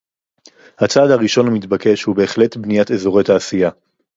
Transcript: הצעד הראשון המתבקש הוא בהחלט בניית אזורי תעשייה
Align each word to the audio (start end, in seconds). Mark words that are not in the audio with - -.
הצעד 0.79 1.09
הראשון 1.11 1.47
המתבקש 1.47 2.03
הוא 2.03 2.15
בהחלט 2.15 2.57
בניית 2.57 2.91
אזורי 2.91 3.23
תעשייה 3.23 3.69